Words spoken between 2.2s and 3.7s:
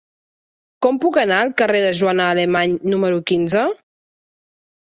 Alemany número quinze?